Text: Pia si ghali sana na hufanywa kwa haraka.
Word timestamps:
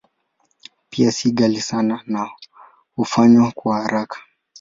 Pia 0.89 1.11
si 1.11 1.31
ghali 1.31 1.61
sana 1.61 2.01
na 2.07 2.29
hufanywa 2.95 3.51
kwa 3.51 3.81
haraka. 3.81 4.19